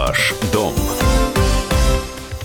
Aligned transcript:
Ваш 0.00 0.32
дом. 0.50 0.74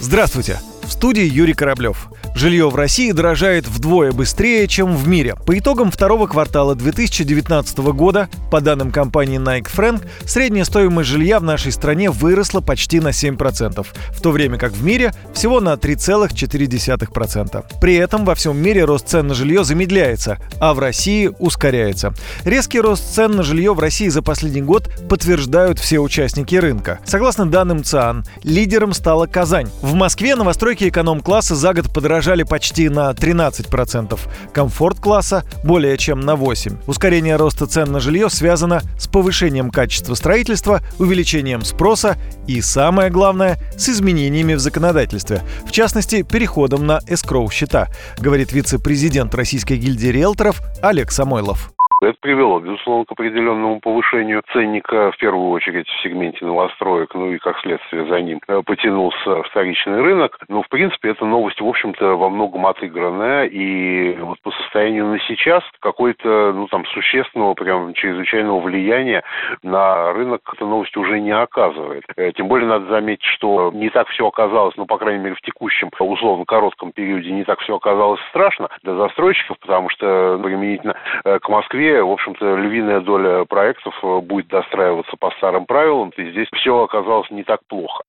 Здравствуйте! 0.00 0.60
В 0.88 0.92
студии 0.92 1.22
Юрий 1.22 1.52
Кораблев. 1.52 2.08
Жилье 2.34 2.70
в 2.70 2.74
России 2.74 3.12
дорожает 3.12 3.68
вдвое 3.68 4.10
быстрее, 4.12 4.66
чем 4.66 4.96
в 4.96 5.06
мире. 5.06 5.34
По 5.34 5.58
итогам 5.58 5.90
второго 5.90 6.26
квартала 6.26 6.74
2019 6.74 7.78
года, 7.92 8.30
по 8.50 8.62
данным 8.62 8.90
компании 8.90 9.38
Nike 9.38 9.66
Frank, 9.70 10.06
средняя 10.24 10.64
стоимость 10.64 11.10
жилья 11.10 11.40
в 11.40 11.42
нашей 11.42 11.72
стране 11.72 12.10
выросла 12.10 12.62
почти 12.62 13.00
на 13.00 13.08
7%, 13.08 13.86
в 13.86 14.20
то 14.22 14.30
время 14.30 14.56
как 14.56 14.72
в 14.72 14.82
мире 14.82 15.12
всего 15.34 15.60
на 15.60 15.74
3,4%. 15.74 17.64
При 17.80 17.94
этом 17.96 18.24
во 18.24 18.34
всем 18.34 18.56
мире 18.56 18.86
рост 18.86 19.08
цен 19.08 19.26
на 19.26 19.34
жилье 19.34 19.64
замедляется, 19.64 20.38
а 20.58 20.72
в 20.72 20.78
России 20.78 21.30
ускоряется. 21.38 22.14
Резкий 22.44 22.80
рост 22.80 23.14
цен 23.14 23.32
на 23.32 23.42
жилье 23.42 23.74
в 23.74 23.80
России 23.80 24.08
за 24.08 24.22
последний 24.22 24.62
год 24.62 24.88
подтверждают 25.08 25.78
все 25.78 25.98
участники 25.98 26.54
рынка. 26.54 27.00
Согласно 27.04 27.44
данным 27.44 27.84
ЦАН, 27.84 28.24
лидером 28.42 28.94
стала 28.94 29.26
Казань. 29.26 29.68
В 29.82 29.92
Москве 29.92 30.34
новостройки 30.34 30.77
эконом-класса 30.86 31.54
за 31.54 31.74
год 31.74 31.92
подорожали 31.92 32.42
почти 32.42 32.88
на 32.88 33.10
13%, 33.10 34.18
комфорт-класса 34.52 35.44
более 35.64 35.96
чем 35.96 36.20
на 36.20 36.32
8%. 36.32 36.82
Ускорение 36.86 37.36
роста 37.36 37.66
цен 37.66 37.90
на 37.92 38.00
жилье 38.00 38.30
связано 38.30 38.82
с 38.98 39.08
повышением 39.08 39.70
качества 39.70 40.14
строительства, 40.14 40.82
увеличением 40.98 41.64
спроса 41.64 42.16
и, 42.46 42.60
самое 42.60 43.10
главное, 43.10 43.58
с 43.76 43.88
изменениями 43.88 44.54
в 44.54 44.60
законодательстве, 44.60 45.42
в 45.66 45.70
частности, 45.70 46.22
переходом 46.22 46.86
на 46.86 47.00
эскроу-счета, 47.06 47.88
говорит 48.18 48.52
вице-президент 48.52 49.34
Российской 49.34 49.76
гильдии 49.76 50.08
риэлторов 50.08 50.62
Олег 50.82 51.10
Самойлов. 51.10 51.72
Это 52.00 52.16
привело, 52.20 52.60
безусловно, 52.60 53.04
к 53.04 53.12
определенному 53.12 53.80
повышению 53.80 54.42
ценника, 54.52 55.10
в 55.10 55.16
первую 55.18 55.50
очередь, 55.50 55.88
в 55.88 56.02
сегменте 56.02 56.44
новостроек, 56.44 57.14
ну 57.14 57.32
и, 57.32 57.38
как 57.38 57.58
следствие, 57.60 58.06
за 58.06 58.20
ним 58.20 58.40
э, 58.46 58.62
потянулся 58.64 59.42
вторичный 59.44 60.00
рынок. 60.00 60.38
Но, 60.48 60.62
в 60.62 60.68
принципе, 60.68 61.10
эта 61.10 61.24
новость, 61.24 61.60
в 61.60 61.66
общем-то, 61.66 62.16
во 62.16 62.30
многом 62.30 62.66
отыгранная, 62.66 63.46
и 63.46 64.16
вот 64.18 64.40
по 64.42 64.52
состоянию 64.52 65.06
на 65.06 65.18
сейчас 65.20 65.64
какой-то, 65.80 66.52
ну, 66.52 66.68
там, 66.68 66.86
существенного, 66.86 67.54
прям, 67.54 67.92
чрезвычайного 67.94 68.60
влияния 68.60 69.24
на 69.62 70.12
рынок 70.12 70.42
эта 70.54 70.64
новость 70.64 70.96
уже 70.96 71.18
не 71.20 71.32
оказывает. 71.32 72.04
Э, 72.16 72.30
тем 72.32 72.46
более, 72.46 72.68
надо 72.68 72.86
заметить, 72.86 73.24
что 73.24 73.72
не 73.74 73.90
так 73.90 74.08
все 74.08 74.26
оказалось, 74.28 74.76
ну, 74.76 74.86
по 74.86 74.98
крайней 74.98 75.22
мере, 75.24 75.34
в 75.34 75.40
текущем, 75.40 75.90
условно, 75.98 76.44
коротком 76.44 76.92
периоде 76.92 77.32
не 77.32 77.44
так 77.44 77.58
все 77.60 77.76
оказалось 77.76 78.20
страшно 78.30 78.68
для 78.82 78.94
застройщиков, 78.94 79.58
потому 79.58 79.90
что 79.90 80.40
применительно 80.42 80.94
э, 81.24 81.38
к 81.40 81.48
Москве 81.48 81.87
в 82.02 82.10
общем-то, 82.10 82.56
львиная 82.56 83.00
доля 83.00 83.44
проектов 83.44 83.94
э, 84.02 84.20
будет 84.20 84.48
достраиваться 84.48 85.16
по 85.18 85.30
старым 85.32 85.66
правилам, 85.66 86.10
и 86.16 86.30
здесь 86.30 86.48
все 86.54 86.82
оказалось 86.82 87.30
не 87.30 87.44
так 87.44 87.60
плохо. 87.68 88.02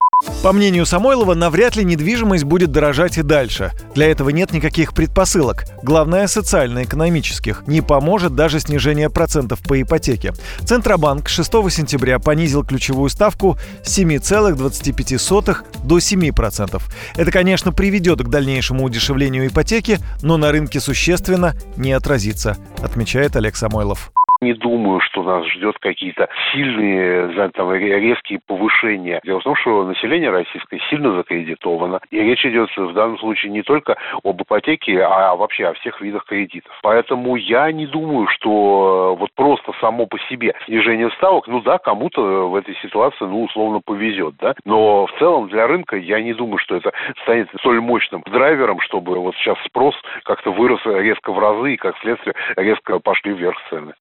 По 0.44 0.52
мнению 0.52 0.86
Самойлова, 0.86 1.34
навряд 1.34 1.78
ли 1.78 1.86
недвижимость 1.86 2.44
будет 2.44 2.72
дорожать 2.72 3.18
и 3.18 3.22
дальше. 3.22 3.72
Для 3.96 4.08
этого 4.08 4.30
нет 4.30 4.52
никаких 4.52 4.94
предпосылок. 4.94 5.64
Главное, 5.82 6.28
социально-экономических. 6.28 7.66
Не 7.68 7.82
поможет 7.82 8.36
даже 8.36 8.60
снижение 8.60 9.10
процентов 9.10 9.60
по 9.62 9.82
ипотеке. 9.82 10.34
Центробанк 10.60 11.30
6 11.30 11.52
сентября 11.72 12.20
понизил 12.20 12.66
ключевую 12.66 13.10
ставку 13.10 13.58
с 13.82 13.98
7,25 13.98 15.66
до 15.86 15.98
7%. 15.98 16.82
Это, 17.16 17.32
конечно, 17.32 17.72
приведет 17.72 18.20
к 18.22 18.28
дальнейшему 18.28 18.84
удешевлению 18.84 19.48
ипотеки, 19.48 20.00
но 20.22 20.36
на 20.36 20.52
рынке 20.52 20.82
существенно 20.82 21.54
не 21.78 21.94
отразится, 21.94 22.58
отмечает 22.84 23.38
Олег 23.38 23.56
Самойлов. 23.70 24.12
Не 24.42 24.54
думаю, 24.54 25.02
что 25.02 25.22
нас 25.22 25.46
ждет 25.48 25.78
какие-то 25.80 26.30
сильные, 26.52 27.50
там, 27.52 27.74
резкие 27.74 28.40
повышения. 28.48 29.20
Дело 29.26 29.42
в 29.42 29.44
том, 29.44 29.56
что 29.58 29.84
население 29.84 30.30
российское 30.30 30.80
сильно 30.90 31.12
закредитовано. 31.14 32.00
И 32.10 32.18
речь 32.18 32.46
идет 32.46 32.70
в 32.78 32.94
данном 32.94 33.20
случае 33.20 33.52
не 33.52 33.64
только 33.64 33.98
об 34.24 34.42
ипотеке, 34.42 35.02
а 35.04 35.36
вообще 35.36 35.68
о 35.68 35.74
всех 35.74 36.00
видах 36.00 36.24
кредитов. 36.24 36.72
Поэтому 36.82 37.36
я 37.36 37.70
не 37.74 37.86
думаю, 37.86 38.30
что 38.30 39.18
вот 39.20 39.30
просто 39.36 39.74
само 39.82 40.06
по 40.06 40.18
себе 40.30 40.56
снижение 40.66 41.10
ставок, 41.18 41.48
ну 41.48 41.60
да, 41.60 41.78
кому-то 41.78 42.50
в 42.50 42.56
этой 42.56 42.76
ситуации, 42.76 43.26
ну, 43.26 43.44
условно, 43.44 43.82
повезет, 43.84 44.36
да. 44.40 44.56
Но 44.64 45.06
в 45.06 45.12
целом 45.20 45.50
для 45.50 45.68
рынка 45.68 45.98
я 45.98 46.22
не 46.22 46.34
думаю, 46.34 46.60
что 46.60 46.78
это 46.78 46.94
станет 47.24 47.50
столь 47.60 47.82
мощным 47.82 48.24
драйвером, 48.26 48.80
чтобы 48.80 49.20
вот 49.20 49.36
сейчас 49.36 49.58
спрос 49.66 49.96
как-то 50.24 50.54
вырос 50.54 50.80
резко 50.86 51.34
в 51.34 51.40
разы 51.40 51.74
и, 51.74 51.78
как 51.78 51.98
следствие, 51.98 52.36
резко 52.56 53.00
пошли 53.00 53.34
вверх 53.34 53.58
цены. 53.70 53.94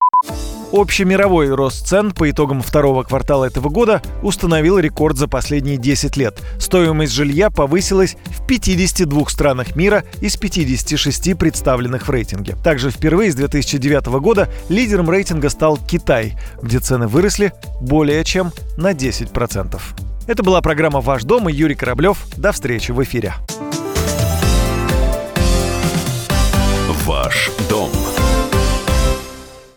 Общемировой 0.73 1.49
рост 1.55 1.87
цен 1.87 2.13
по 2.13 2.31
итогам 2.31 2.61
второго 2.61 3.03
квартала 3.03 3.47
этого 3.47 3.71
года 3.71 4.03
установил 4.23 4.79
рекорд 4.79 5.17
за 5.17 5.27
последние 5.27 5.79
10 5.79 6.17
лет. 6.19 6.43
Стоимость 6.59 7.13
жилья 7.13 7.49
повысилась 7.49 8.17
в 8.27 8.47
52 8.47 9.29
странах 9.29 9.77
мира 9.77 10.05
из 10.21 10.37
56 10.37 11.39
представленных 11.39 12.07
в 12.07 12.11
рейтинге. 12.11 12.55
Также 12.63 12.91
впервые 12.91 13.33
с 13.33 13.35
2009 13.35 14.07
года 14.21 14.49
лидером 14.69 15.09
рейтинга 15.11 15.49
стал 15.49 15.79
Китай, 15.79 16.39
где 16.63 16.81
цены 16.81 17.07
выросли 17.07 17.55
более 17.81 18.23
чем 18.25 18.53
на 18.77 18.93
10%. 18.93 19.81
Это 20.27 20.43
была 20.43 20.61
программа 20.61 21.01
«Ваш 21.01 21.25
дом» 21.25 21.49
и 21.49 21.53
Юрий 21.55 21.75
Кораблев. 21.75 22.27
До 22.37 22.53
встречи 22.53 22.93
в 22.93 23.03
эфире. 23.03 23.35
Ваш 27.07 27.51
дом 27.71 27.91